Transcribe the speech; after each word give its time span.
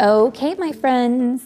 Okay, 0.00 0.54
my 0.54 0.72
friends. 0.72 1.42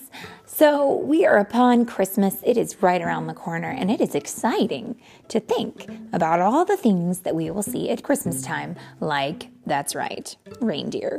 So 0.47 0.99
we 0.99 1.27
are 1.27 1.39
upon 1.39 1.87
Christmas. 1.87 2.37
It 2.45 2.57
is 2.57 2.81
right 2.81 3.03
around 3.03 3.27
the 3.27 3.35
corner, 3.35 3.69
and 3.69 3.91
it 3.91 4.01
is 4.01 4.15
exciting 4.15 4.95
to 5.27 5.41
think 5.41 5.89
about 6.13 6.39
all 6.39 6.65
the 6.65 6.77
things 6.77 7.21
that 7.23 7.35
we 7.35 7.51
will 7.51 7.65
see 7.65 7.91
at 7.91 8.05
Christmas 8.05 8.43
time, 8.43 8.77
like, 9.01 9.49
that's 9.67 9.97
right, 9.97 10.37
reindeer. 10.61 11.19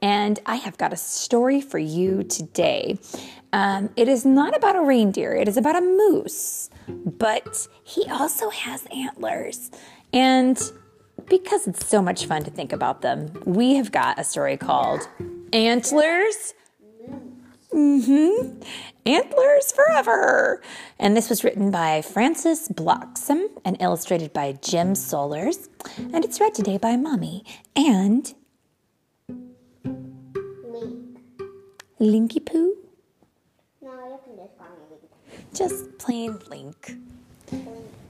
And 0.00 0.40
I 0.46 0.54
have 0.54 0.78
got 0.78 0.94
a 0.94 0.96
story 0.96 1.60
for 1.60 1.78
you 1.78 2.22
today. 2.22 2.98
Um, 3.52 3.90
it 3.94 4.08
is 4.08 4.24
not 4.24 4.56
about 4.56 4.74
a 4.74 4.80
reindeer, 4.80 5.34
it 5.34 5.48
is 5.48 5.58
about 5.58 5.76
a 5.76 5.82
moose, 5.82 6.70
but 6.88 7.68
he 7.84 8.08
also 8.08 8.48
has 8.48 8.86
antlers. 8.86 9.70
And 10.14 10.58
because 11.28 11.66
it's 11.66 11.86
so 11.86 12.00
much 12.00 12.24
fun 12.24 12.44
to 12.44 12.50
think 12.50 12.72
about 12.72 13.02
them, 13.02 13.30
we 13.44 13.74
have 13.74 13.92
got 13.92 14.18
a 14.18 14.24
story 14.24 14.56
called 14.56 15.06
Antlers. 15.52 16.54
Mm-hmm. 17.74 18.60
Antlers 19.06 19.72
Forever. 19.72 20.62
And 20.98 21.16
this 21.16 21.28
was 21.28 21.42
written 21.42 21.70
by 21.70 22.02
Frances 22.02 22.68
Bloxam 22.68 23.48
and 23.64 23.80
illustrated 23.80 24.32
by 24.32 24.52
Jim 24.60 24.94
Sollers. 24.94 25.68
And 25.96 26.24
it's 26.24 26.40
read 26.40 26.54
today 26.54 26.78
by 26.78 26.96
Mommy 26.96 27.44
and 27.74 28.34
Link. 30.64 31.18
Linky 31.98 32.44
Poo. 32.44 32.76
No, 33.80 33.90
you 33.90 34.18
can 34.24 34.36
just 34.36 34.58
call 34.58 34.68
me 34.68 34.84
Link. 34.90 35.54
Just 35.54 35.98
plain 35.98 36.38
Link. 36.48 36.96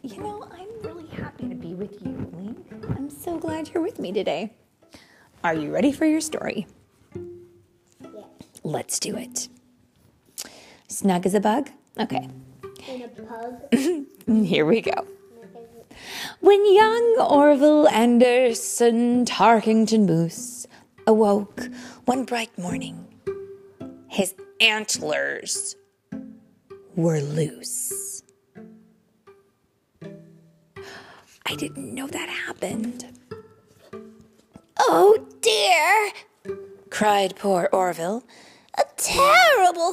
You 0.03 0.20
know, 0.20 0.48
I'm 0.51 0.69
really 0.83 1.06
happy 1.09 1.48
to 1.48 1.55
be 1.55 1.75
with 1.75 2.03
you, 2.05 2.31
Link. 2.33 2.67
I'm 2.97 3.09
so 3.09 3.39
glad 3.39 3.70
you're 3.73 3.83
with 3.83 3.98
me 4.01 4.12
today. 4.12 4.53
Are 5.45 5.55
you 5.55 5.73
ready 5.73 5.92
for 5.92 6.06
your 6.06 6.20
story? 6.20 6.67
Yeah. 8.01 8.23
Let's 8.64 8.98
do 8.98 9.17
it. 9.17 9.48
Snug 10.93 11.25
as 11.25 11.35
a 11.35 11.41
bug? 11.41 11.71
Okay, 11.98 12.29
And 12.89 13.03
a 13.03 13.09
pug. 13.09 14.45
here 14.47 14.67
we 14.67 14.83
go. 14.83 15.07
When 16.41 16.75
young 16.75 17.17
Orville 17.19 17.89
Anderson 17.89 19.25
Tarkington 19.25 20.07
Moose 20.07 20.67
awoke 21.07 21.69
one 22.05 22.25
bright 22.25 22.57
morning, 22.59 23.07
his 24.09 24.35
antlers 24.61 25.77
were 26.95 27.20
loose. 27.20 28.23
I 31.47 31.55
didn't 31.57 31.95
know 31.95 32.07
that 32.07 32.29
happened. 32.29 33.07
Oh 34.79 35.27
dear, 35.41 36.57
cried 36.91 37.35
poor 37.37 37.69
Orville. 37.73 38.25
A 38.79 38.85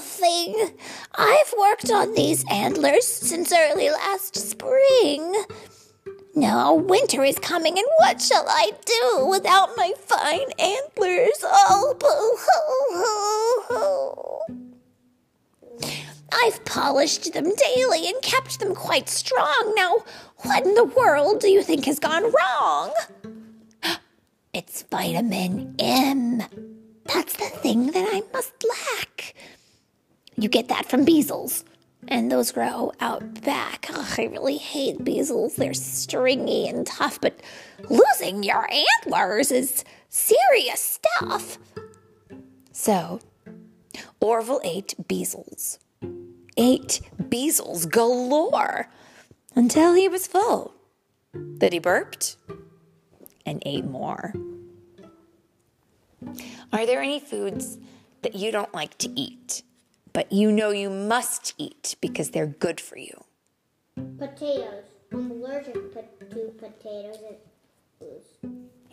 thing. 0.01 0.77
I've 1.15 1.53
worked 1.57 1.89
on 1.91 2.13
these 2.13 2.45
antlers 2.51 3.05
since 3.05 3.53
early 3.53 3.89
last 3.89 4.35
spring. 4.35 5.43
Now 6.35 6.73
winter 6.73 7.23
is 7.23 7.39
coming, 7.39 7.77
and 7.77 7.87
what 7.97 8.21
shall 8.21 8.45
I 8.47 8.71
do 8.85 9.25
without 9.25 9.69
my 9.77 9.93
fine 9.97 10.51
antlers? 10.59 11.43
Oh, 11.43 11.95
boo 11.99 12.37
hoo 12.45 13.05
hoo. 13.69 14.59
I've 16.31 16.63
polished 16.65 17.33
them 17.33 17.51
daily 17.55 18.07
and 18.07 18.21
kept 18.21 18.59
them 18.59 18.75
quite 18.75 19.09
strong. 19.09 19.73
Now, 19.75 19.97
what 20.43 20.65
in 20.65 20.75
the 20.75 20.83
world 20.85 21.39
do 21.39 21.49
you 21.49 21.63
think 21.63 21.85
has 21.85 21.99
gone 21.99 22.23
wrong? 22.23 22.93
It's 24.51 24.81
vitamin 24.81 25.75
M. 25.77 26.43
That's 27.05 27.33
the 27.33 27.45
thing 27.45 27.87
that 27.91 28.07
I 28.11 28.21
must 28.33 28.53
lack. 28.67 29.35
You 30.39 30.47
get 30.47 30.69
that 30.69 30.85
from 30.85 31.05
beezels, 31.05 31.65
and 32.07 32.31
those 32.31 32.53
grow 32.53 32.93
out 33.01 33.41
back. 33.43 33.87
Ugh, 33.93 34.15
I 34.17 34.23
really 34.27 34.55
hate 34.55 34.99
beezels. 34.99 35.55
They're 35.55 35.73
stringy 35.73 36.69
and 36.69 36.87
tough, 36.87 37.19
but 37.19 37.41
losing 37.89 38.43
your 38.43 38.65
antlers 38.71 39.51
is 39.51 39.83
serious 40.07 40.99
stuff. 41.19 41.57
So, 42.71 43.19
Orville 44.21 44.61
ate 44.63 44.95
beezels. 45.09 45.77
Ate 46.55 47.01
beezels 47.21 47.89
galore 47.91 48.89
until 49.55 49.93
he 49.93 50.07
was 50.07 50.25
full. 50.25 50.73
Then 51.33 51.73
he 51.73 51.79
burped 51.79 52.37
and 53.45 53.61
ate 53.65 53.85
more. 53.85 54.33
Are 56.71 56.85
there 56.85 57.01
any 57.01 57.19
foods 57.19 57.77
that 58.21 58.35
you 58.35 58.51
don't 58.51 58.73
like 58.73 58.97
to 58.99 59.09
eat, 59.19 59.63
but 60.19 60.33
you 60.33 60.51
know 60.51 60.71
you 60.71 60.89
must 60.89 61.53
eat 61.57 61.95
because 62.01 62.31
they're 62.31 62.45
good 62.45 62.81
for 62.81 62.97
you? 62.97 63.23
Potatoes. 64.17 64.83
I'm 65.13 65.31
allergic 65.31 65.75
to 65.93 66.53
potatoes 66.59 67.19
and 67.25 67.37
blues. 67.97 68.25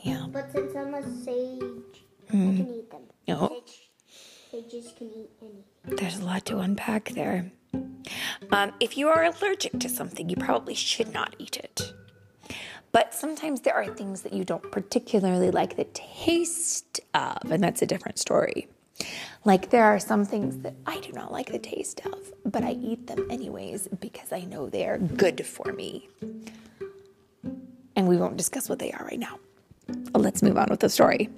Yeah. 0.04 0.28
But 0.30 0.52
since 0.52 0.76
I'm 0.76 0.94
a 0.94 1.02
sage, 1.02 2.04
I 2.28 2.30
can 2.30 2.72
eat 2.72 2.88
them. 2.92 3.00
Oh, 3.28 3.60
Sage, 3.66 4.70
sages 4.70 4.92
can 4.96 5.08
eat 5.08 5.30
anything. 5.42 5.96
there's 5.96 6.20
a 6.20 6.24
lot 6.24 6.46
to 6.46 6.58
unpack 6.58 7.08
there. 7.08 7.50
Um, 8.52 8.74
if 8.78 8.96
you 8.96 9.08
are 9.08 9.24
allergic 9.24 9.80
to 9.80 9.88
something, 9.88 10.28
you 10.28 10.36
probably 10.36 10.74
should 10.74 11.12
not 11.12 11.34
eat 11.40 11.56
it. 11.56 11.92
But 12.92 13.14
sometimes 13.14 13.62
there 13.62 13.74
are 13.74 13.92
things 13.92 14.22
that 14.22 14.32
you 14.32 14.44
don't 14.44 14.70
particularly 14.70 15.50
like 15.50 15.74
the 15.74 15.88
taste 15.92 17.00
of, 17.14 17.50
and 17.50 17.64
that's 17.64 17.82
a 17.82 17.86
different 17.86 18.20
story. 18.20 18.68
Like 19.44 19.70
there 19.70 19.84
are 19.84 19.98
some 19.98 20.24
things 20.24 20.58
that 20.58 20.74
I 20.86 21.00
do 21.00 21.12
not 21.12 21.32
like 21.32 21.52
the 21.52 21.58
taste 21.58 22.00
of, 22.06 22.32
but 22.44 22.64
I 22.64 22.72
eat 22.72 23.06
them 23.06 23.26
anyways 23.30 23.88
because 24.00 24.32
I 24.32 24.40
know 24.40 24.68
they 24.68 24.86
are 24.86 24.98
good 24.98 25.46
for 25.46 25.72
me. 25.72 26.08
And 27.94 28.08
we 28.08 28.16
won't 28.16 28.36
discuss 28.36 28.68
what 28.68 28.78
they 28.78 28.92
are 28.92 29.04
right 29.04 29.18
now. 29.18 29.38
Let's 30.14 30.42
move 30.42 30.56
on 30.58 30.68
with 30.68 30.80
the 30.80 30.88
story. 30.88 31.30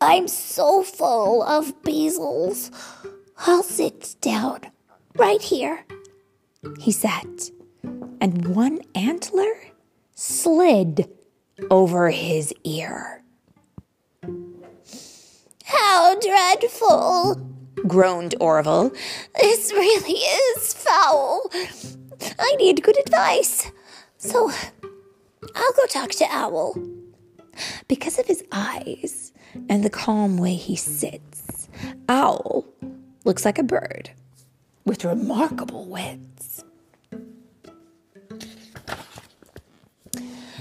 I'm 0.00 0.28
so 0.28 0.82
full 0.82 1.42
of 1.42 1.82
beezels. 1.82 2.70
I'll 3.46 3.62
sit 3.62 4.16
down 4.20 4.60
right 5.16 5.40
here. 5.40 5.84
He 6.78 6.92
sat, 6.92 7.50
and 8.20 8.54
one 8.54 8.80
antler 8.94 9.52
slid 10.14 11.08
over 11.70 12.10
his 12.10 12.52
ear. 12.64 13.22
How 15.68 16.18
dreadful! 16.18 17.34
Groaned 17.86 18.34
Orville. 18.40 18.90
This 19.38 19.70
really 19.70 20.14
is 20.14 20.72
foul. 20.72 21.50
I 22.38 22.56
need 22.56 22.82
good 22.82 22.98
advice. 22.98 23.70
So 24.16 24.50
I'll 25.54 25.72
go 25.72 25.86
talk 25.86 26.10
to 26.12 26.26
Owl. 26.30 26.74
Because 27.86 28.18
of 28.18 28.26
his 28.26 28.42
eyes 28.50 29.32
and 29.68 29.84
the 29.84 29.90
calm 29.90 30.38
way 30.38 30.54
he 30.54 30.74
sits, 30.74 31.68
Owl 32.08 32.64
looks 33.24 33.44
like 33.44 33.58
a 33.58 33.62
bird 33.62 34.10
with 34.86 35.04
remarkable 35.04 35.84
wits. 35.84 36.64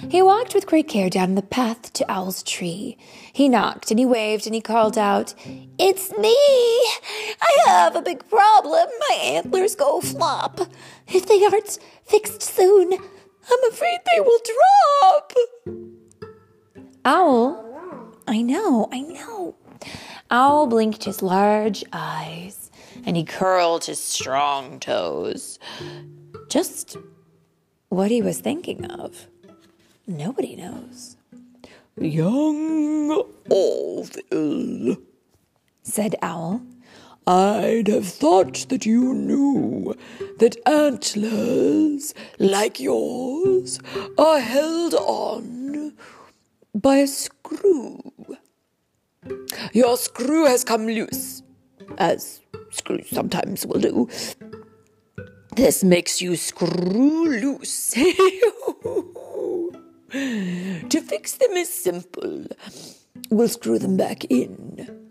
He 0.10 0.22
walked 0.22 0.54
with 0.54 0.68
great 0.68 0.88
care 0.88 1.10
down 1.10 1.36
the 1.36 1.42
path 1.42 1.92
to 1.94 2.10
Owl's 2.10 2.42
tree. 2.42 2.98
He 3.34 3.50
knocked 3.50 3.92
and 3.92 4.00
he 4.00 4.06
waved 4.06 4.46
and 4.46 4.56
he 4.56 4.62
called 4.62 4.98
out, 4.98 5.34
It's 5.78 6.12
me. 6.18 6.36
I 7.42 7.64
have 7.66 7.96
a 7.96 8.02
big 8.02 8.28
problem. 8.30 8.88
My 9.10 9.16
antlers 9.22 9.76
go 9.76 10.00
flop. 10.00 10.62
If 11.08 11.26
they 11.26 11.44
aren't 11.44 11.80
fixed 12.06 12.42
soon, 12.42 12.94
I'm 12.94 13.64
afraid 13.70 14.00
they 14.06 14.22
will 14.22 14.40
drop. 15.04 15.34
Owl, 17.04 18.14
I 18.28 18.42
know, 18.42 18.88
I 18.92 19.02
know. 19.02 19.56
Owl 20.32 20.68
blinked 20.68 21.04
his 21.04 21.22
large 21.22 21.84
eyes 21.92 22.72
and 23.06 23.18
he 23.18 23.24
curled 23.24 23.86
his 23.86 24.02
strong 24.02 24.80
toes. 24.80 25.60
Just 26.50 26.98
what 27.90 28.12
he 28.12 28.22
was 28.22 28.40
thinking 28.40 28.86
of, 28.86 29.28
nobody 30.08 30.56
knows. 30.56 31.18
Young 32.00 33.24
Orville, 33.50 34.98
Said 35.84 36.16
Owl. 36.22 36.62
I'd 37.28 37.88
have 37.90 38.08
thought 38.08 38.68
that 38.70 38.86
you 38.86 39.14
knew 39.14 39.94
that 40.40 40.56
antlers 40.66 42.14
like 42.40 42.80
yours 42.80 43.82
are 44.18 44.40
held 44.40 44.94
on 44.94 45.94
by 46.74 46.98
a 46.98 47.08
screw. 47.08 48.00
Your 49.74 49.98
screw 49.98 50.46
has 50.46 50.64
come 50.64 50.88
loose, 50.88 51.44
as 51.98 52.40
screws 52.72 53.10
sometimes 53.10 53.66
will 53.66 53.82
do. 53.82 54.08
This 55.58 55.84
makes 55.84 56.22
you 56.22 56.38
screw 56.38 57.26
loose. 57.26 57.94
to 60.12 61.02
fix 61.02 61.34
them 61.34 61.52
is 61.52 61.74
simple. 61.74 62.46
We'll 63.30 63.50
screw 63.50 63.80
them 63.80 63.98
back 63.98 64.26
in. 64.26 65.10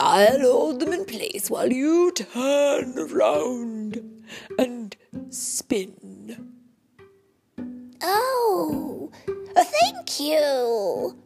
I'll 0.00 0.40
hold 0.40 0.80
them 0.80 0.92
in 0.92 1.04
place 1.04 1.50
while 1.50 1.72
you 1.72 2.12
turn 2.12 2.96
around 2.98 4.22
and 4.58 4.96
spin. 5.30 6.52
Oh, 8.00 9.10
thank 9.56 10.20
you, 10.20 11.16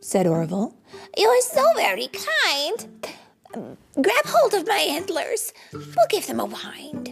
said 0.00 0.26
Orville. 0.26 0.76
You're 1.16 1.40
so 1.40 1.64
very 1.76 2.08
kind. 2.08 2.86
Grab 3.94 4.26
hold 4.26 4.54
of 4.54 4.66
my 4.66 4.78
antlers. 4.78 5.52
We'll 5.72 6.06
give 6.10 6.26
them 6.26 6.40
a 6.40 6.44
wind. 6.44 7.09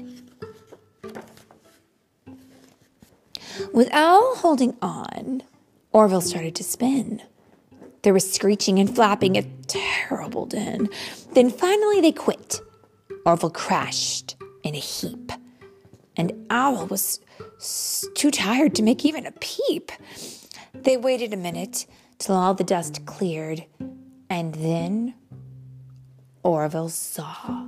With 3.72 3.88
Owl 3.92 4.36
holding 4.36 4.76
on, 4.82 5.42
Orville 5.92 6.20
started 6.20 6.54
to 6.56 6.64
spin. 6.64 7.22
There 8.02 8.12
was 8.12 8.30
screeching 8.32 8.78
and 8.78 8.94
flapping, 8.94 9.36
a 9.36 9.42
terrible 9.66 10.46
din. 10.46 10.88
Then 11.32 11.50
finally 11.50 12.00
they 12.00 12.12
quit. 12.12 12.60
Orville 13.26 13.50
crashed 13.50 14.36
in 14.62 14.74
a 14.74 14.78
heap, 14.78 15.32
and 16.16 16.32
Owl 16.50 16.86
was 16.86 17.20
too 18.14 18.30
tired 18.30 18.74
to 18.76 18.82
make 18.82 19.04
even 19.04 19.26
a 19.26 19.32
peep. 19.32 19.92
They 20.72 20.96
waited 20.96 21.32
a 21.32 21.36
minute 21.36 21.86
till 22.18 22.36
all 22.36 22.54
the 22.54 22.64
dust 22.64 23.04
cleared, 23.06 23.64
and 24.30 24.54
then 24.54 25.14
Orville 26.42 26.88
saw. 26.88 27.66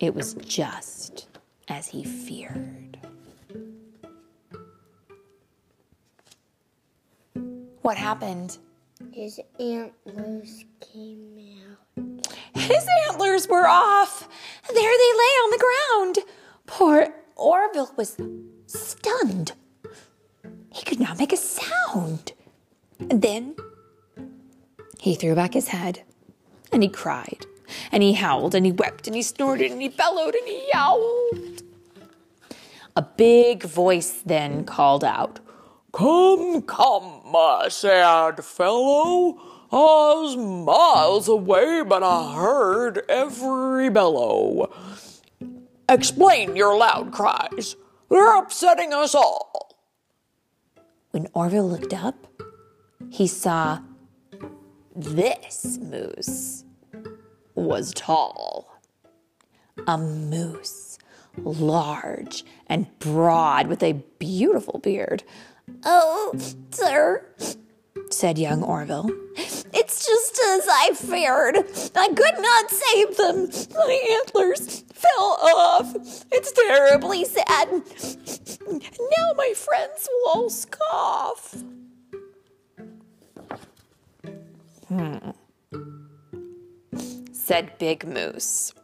It 0.00 0.14
was 0.14 0.34
just 0.34 1.28
as 1.68 1.88
he 1.88 2.02
feared. 2.04 2.81
What 7.82 7.96
happened? 7.96 8.58
His 9.12 9.40
antlers 9.58 10.64
came 10.80 11.58
out. 11.98 12.28
His 12.54 12.86
antlers 13.08 13.48
were 13.48 13.66
off. 13.66 14.28
There 14.68 14.76
they 14.76 14.82
lay 14.82 15.34
on 15.42 15.50
the 15.50 15.64
ground. 15.64 16.18
Poor 16.66 17.08
Orville 17.34 17.92
was 17.96 18.16
stunned. 18.66 19.52
He 20.72 20.84
could 20.84 21.00
not 21.00 21.18
make 21.18 21.32
a 21.32 21.36
sound. 21.36 22.32
And 23.10 23.20
then 23.20 23.56
he 25.00 25.16
threw 25.16 25.34
back 25.34 25.54
his 25.54 25.68
head 25.68 26.04
and 26.72 26.84
he 26.84 26.88
cried 26.88 27.46
and 27.90 28.02
he 28.02 28.12
howled 28.12 28.54
and 28.54 28.64
he 28.64 28.70
wept 28.70 29.08
and 29.08 29.16
he 29.16 29.22
snorted 29.22 29.72
and 29.72 29.82
he 29.82 29.88
bellowed 29.88 30.36
and 30.36 30.46
he 30.46 30.70
yowled. 30.72 31.62
A 32.94 33.02
big 33.02 33.64
voice 33.64 34.22
then 34.24 34.64
called 34.64 35.02
out, 35.02 35.40
Come, 35.92 36.62
come, 36.62 37.20
my 37.26 37.68
sad 37.68 38.42
fellow. 38.42 39.38
I 39.70 40.14
was 40.22 40.36
miles 40.36 41.28
away, 41.28 41.82
but 41.82 42.02
I 42.02 42.34
heard 42.34 43.02
every 43.10 43.90
bellow. 43.90 44.72
Explain 45.88 46.56
your 46.56 46.76
loud 46.76 47.12
cries. 47.12 47.76
They're 48.08 48.38
upsetting 48.38 48.94
us 48.94 49.14
all. 49.14 49.76
When 51.10 51.28
Orville 51.34 51.68
looked 51.68 51.92
up, 51.92 52.26
he 53.10 53.26
saw 53.26 53.80
this 54.96 55.78
moose 55.78 56.64
was 57.54 57.92
tall. 57.94 58.80
A 59.86 59.98
moose, 59.98 60.98
large 61.36 62.44
and 62.66 62.86
broad 62.98 63.66
with 63.66 63.82
a 63.82 64.02
beautiful 64.18 64.78
beard. 64.78 65.22
Oh, 65.84 66.32
sir, 66.70 67.26
said 68.10 68.38
young 68.38 68.62
Orville. 68.62 69.10
It's 69.74 70.06
just 70.06 70.40
as 70.50 70.68
I 70.70 70.90
feared. 70.94 71.56
I 71.96 72.08
could 72.08 72.38
not 72.38 72.70
save 72.70 73.16
them. 73.16 73.48
My 73.74 74.18
antlers 74.20 74.84
fell 74.92 75.38
off. 75.42 75.94
It's 76.30 76.52
terribly 76.52 77.24
sad. 77.24 77.70
Now 78.70 79.32
my 79.36 79.52
friends 79.56 80.08
will 80.24 80.50
scoff. 80.50 81.56
Hmm, 84.88 85.30
said 87.32 87.78
Big 87.78 88.06
Moose. 88.06 88.74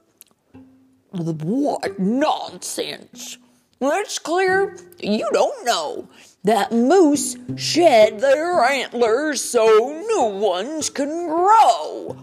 What 1.10 1.98
nonsense! 1.98 3.38
It's 3.80 4.18
clear 4.18 4.76
you 5.00 5.28
don't 5.32 5.64
know 5.64 6.08
that 6.44 6.72
moose 6.72 7.36
shed 7.56 8.20
their 8.20 8.62
antlers 8.64 9.40
so 9.40 9.66
new 10.08 10.38
ones 10.38 10.90
can 10.90 11.28
grow. 11.28 12.16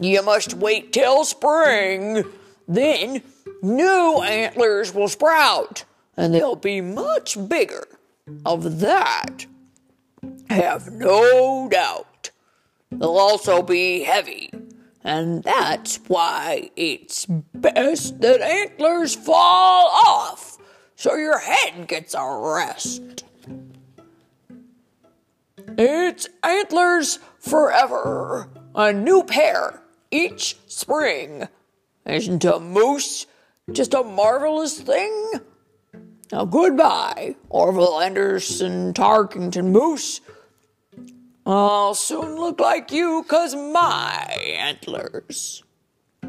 You 0.00 0.22
must 0.22 0.54
wait 0.54 0.92
till 0.92 1.24
spring. 1.24 2.24
Then 2.68 3.22
new 3.62 4.22
antlers 4.22 4.94
will 4.94 5.08
sprout 5.08 5.84
and 6.16 6.34
they'll 6.34 6.56
be 6.56 6.80
much 6.80 7.36
bigger. 7.48 7.86
Of 8.46 8.80
that, 8.80 9.46
have 10.48 10.90
no 10.90 11.68
doubt. 11.70 12.30
They'll 12.90 13.18
also 13.18 13.60
be 13.60 14.04
heavy, 14.04 14.50
and 15.02 15.42
that's 15.42 15.98
why 16.06 16.70
it's 16.74 17.26
best 17.26 18.20
that 18.22 18.40
antlers 18.40 19.14
fall 19.14 19.90
off 20.06 20.43
so 21.04 21.16
your 21.16 21.38
head 21.38 21.86
gets 21.86 22.14
a 22.14 22.24
rest. 22.24 23.24
It's 25.76 26.26
antlers 26.42 27.18
forever, 27.38 28.48
a 28.74 28.90
new 28.90 29.22
pair 29.22 29.82
each 30.10 30.56
spring. 30.66 31.46
Isn't 32.06 32.46
a 32.46 32.58
moose 32.58 33.26
just 33.70 33.92
a 33.92 34.02
marvelous 34.02 34.80
thing? 34.80 35.32
Now, 36.32 36.46
goodbye, 36.46 37.36
Orville 37.50 38.00
Anderson 38.00 38.94
Tarkington 38.94 39.72
Moose. 39.72 40.22
I'll 41.44 41.94
soon 41.94 42.36
look 42.36 42.60
like 42.60 42.90
you, 42.90 43.24
'cause 43.28 43.54
my 43.54 44.34
antlers 44.58 45.64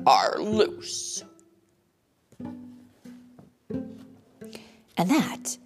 are 0.06 0.38
loose. 0.38 1.24
And 4.97 5.09
that 5.09 5.57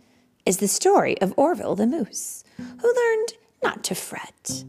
is 0.46 0.58
the 0.58 0.68
story 0.68 1.20
of 1.22 1.34
Orville 1.38 1.76
the 1.76 1.86
Moose, 1.86 2.44
who 2.58 2.94
learned 2.96 3.34
not 3.64 3.84
to 3.86 3.96
fret 3.96 4.64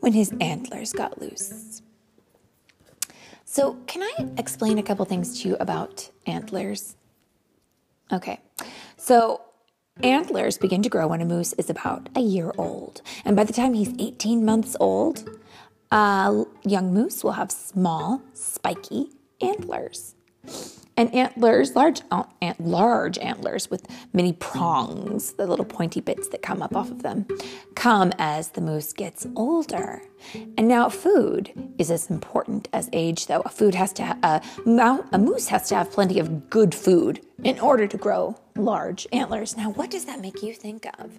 when 0.00 0.12
his 0.12 0.32
antlers 0.40 0.92
got 0.92 1.20
loose. 1.20 1.82
So, 3.44 3.74
can 3.86 4.02
I 4.02 4.28
explain 4.36 4.78
a 4.78 4.82
couple 4.82 5.04
things 5.06 5.40
to 5.40 5.48
you 5.48 5.56
about 5.58 6.10
antlers? 6.26 6.96
Okay, 8.12 8.40
so 8.96 9.40
antlers 10.02 10.58
begin 10.58 10.82
to 10.82 10.88
grow 10.88 11.06
when 11.06 11.22
a 11.22 11.24
moose 11.24 11.52
is 11.54 11.70
about 11.70 12.08
a 12.14 12.20
year 12.20 12.52
old. 12.58 13.02
And 13.24 13.34
by 13.34 13.44
the 13.44 13.52
time 13.52 13.72
he's 13.72 13.94
18 13.98 14.44
months 14.44 14.76
old, 14.78 15.28
a 15.90 16.44
young 16.64 16.92
moose 16.92 17.24
will 17.24 17.32
have 17.32 17.50
small, 17.50 18.22
spiky 18.34 19.10
antlers. 19.40 20.14
And 20.98 21.14
antlers, 21.14 21.76
large, 21.76 22.00
ant, 22.40 22.58
large 22.58 23.18
antlers 23.18 23.70
with 23.70 23.86
many 24.14 24.32
prongs, 24.32 25.34
the 25.34 25.46
little 25.46 25.66
pointy 25.66 26.00
bits 26.00 26.28
that 26.28 26.40
come 26.40 26.62
up 26.62 26.74
off 26.74 26.90
of 26.90 27.02
them, 27.02 27.26
come 27.74 28.12
as 28.18 28.50
the 28.50 28.62
moose 28.62 28.94
gets 28.94 29.26
older. 29.36 30.00
And 30.56 30.68
now, 30.68 30.88
food 30.88 31.52
is 31.76 31.90
as 31.90 32.08
important 32.08 32.68
as 32.72 32.88
age, 32.94 33.26
though. 33.26 33.42
A 33.42 33.50
food 33.50 33.74
has 33.74 33.92
to, 33.94 34.06
ha- 34.06 34.18
uh, 34.22 35.02
a 35.12 35.18
moose 35.18 35.48
has 35.48 35.68
to 35.68 35.74
have 35.74 35.90
plenty 35.90 36.18
of 36.18 36.48
good 36.48 36.74
food 36.74 37.20
in 37.44 37.60
order 37.60 37.86
to 37.86 37.96
grow 37.98 38.36
large 38.56 39.06
antlers. 39.12 39.54
Now, 39.54 39.70
what 39.70 39.90
does 39.90 40.06
that 40.06 40.20
make 40.20 40.42
you 40.42 40.54
think 40.54 40.86
of? 40.98 41.18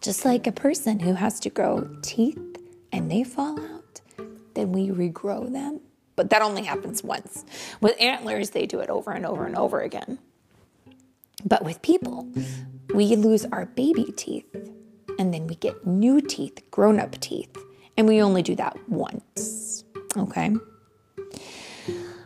Just 0.00 0.24
like 0.24 0.46
a 0.46 0.52
person 0.52 1.00
who 1.00 1.14
has 1.14 1.40
to 1.40 1.50
grow 1.50 1.88
teeth 2.02 2.38
and 2.92 3.10
they 3.10 3.24
fall 3.24 3.58
out, 3.60 4.00
then 4.54 4.70
we 4.70 4.88
regrow 4.88 5.52
them 5.52 5.80
but 6.18 6.30
that 6.30 6.42
only 6.42 6.64
happens 6.64 7.04
once. 7.04 7.44
With 7.80 7.94
antlers, 8.00 8.50
they 8.50 8.66
do 8.66 8.80
it 8.80 8.90
over 8.90 9.12
and 9.12 9.24
over 9.24 9.46
and 9.46 9.54
over 9.54 9.80
again. 9.80 10.18
But 11.44 11.64
with 11.64 11.80
people, 11.80 12.28
we 12.92 13.14
lose 13.14 13.46
our 13.52 13.66
baby 13.66 14.12
teeth 14.16 14.52
and 15.16 15.32
then 15.32 15.46
we 15.46 15.54
get 15.54 15.86
new 15.86 16.20
teeth, 16.20 16.60
grown 16.72 16.98
up 16.98 17.12
teeth, 17.20 17.56
and 17.96 18.08
we 18.08 18.20
only 18.20 18.42
do 18.42 18.56
that 18.56 18.76
once. 18.88 19.84
Okay? 20.16 20.56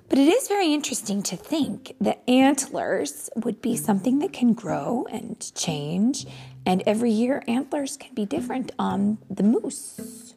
But 0.09 0.19
it 0.19 0.29
is 0.29 0.49
very 0.49 0.73
interesting 0.73 1.23
to 1.25 1.37
think 1.37 1.95
that 2.01 2.23
antlers 2.27 3.29
would 3.37 3.61
be 3.61 3.77
something 3.77 4.21
that 4.21 4.33
can 4.33 4.55
grow 4.55 5.07
and 5.11 5.55
change, 5.55 6.27
and 6.65 6.83
every 6.87 7.11
year 7.11 7.43
antlers 7.47 7.99
can 7.99 8.15
be 8.15 8.25
different 8.25 8.73
on 8.79 9.19
the 9.29 9.43
moose. 9.43 10.35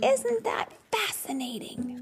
Isn't 0.00 0.44
that 0.44 0.68
fascinating? 1.06 1.96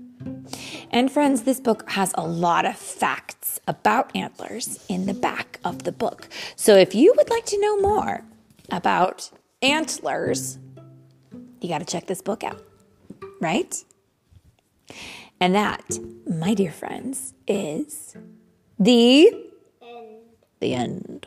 And 0.90 1.10
friends, 1.10 1.42
this 1.42 1.60
book 1.60 1.88
has 1.90 2.12
a 2.16 2.26
lot 2.26 2.64
of 2.64 2.76
facts 2.76 3.60
about 3.66 4.14
antlers 4.16 4.84
in 4.88 5.06
the 5.06 5.14
back 5.14 5.60
of 5.64 5.84
the 5.84 5.92
book. 5.92 6.28
So 6.56 6.76
if 6.76 6.94
you 6.94 7.12
would 7.16 7.30
like 7.30 7.44
to 7.46 7.60
know 7.60 7.80
more 7.80 8.22
about 8.70 9.30
antlers, 9.62 10.58
you 11.60 11.68
got 11.68 11.78
to 11.78 11.84
check 11.84 12.06
this 12.06 12.22
book 12.22 12.42
out, 12.42 12.62
right? 13.40 13.74
And 15.40 15.54
that, 15.54 15.98
my 16.26 16.54
dear 16.54 16.72
friends, 16.72 17.34
is 17.46 18.16
the 18.78 19.44
the 20.60 20.74
end. 20.74 21.26